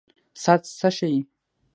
ساعت 0.43 0.63
څه 0.79 0.89
ښيي؟ 0.97 1.19